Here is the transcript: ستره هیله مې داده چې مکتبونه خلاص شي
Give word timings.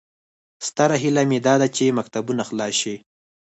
ستره 0.67 0.95
هیله 1.03 1.23
مې 1.29 1.39
داده 1.47 1.67
چې 1.75 1.95
مکتبونه 1.97 2.43
خلاص 2.49 2.73
شي 2.81 2.95